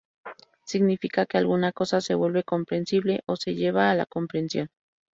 Significa 0.65 1.27
que 1.27 1.37
alguna 1.37 1.73
cosa 1.73 2.01
se 2.01 2.15
vuelve 2.15 2.43
"comprensible" 2.43 3.21
o 3.27 3.35
"se 3.35 3.53
lleva 3.53 3.91
a 3.91 3.93
la 3.93 4.07
comprensión". 4.07 4.69